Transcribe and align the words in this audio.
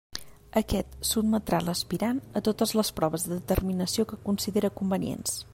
Aquest 0.61 0.95
sotmetrà 1.09 1.59
l'aspirant 1.67 2.23
a 2.41 2.43
totes 2.49 2.75
les 2.81 2.93
proves 3.01 3.29
de 3.29 3.33
determinació 3.41 4.11
que 4.15 4.23
considere 4.31 4.77
convenients. 4.83 5.43